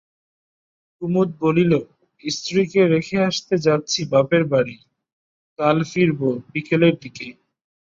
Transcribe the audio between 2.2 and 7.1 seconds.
স্ত্রীকে রেখে আসতে যাচ্ছি বাপের বাড়ি, কাল ফিরব বিকেলের